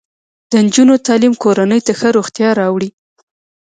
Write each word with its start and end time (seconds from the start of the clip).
د 0.51 0.53
نجونو 0.65 0.95
تعلیم 1.07 1.33
کورنۍ 1.43 1.79
ته 1.87 1.91
ښه 1.99 2.09
روغتیا 2.17 2.49
راوړي. 2.59 2.89